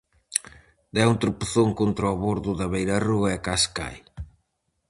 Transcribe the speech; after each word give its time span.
Deu 0.95 1.07
un 1.13 1.17
tropezón 1.21 1.69
contra 1.79 2.13
o 2.15 2.19
bordo 2.25 2.51
da 2.59 2.71
beirarrúa 2.73 3.29
e 3.35 3.37
case 3.45 3.69
cae. 3.77 3.99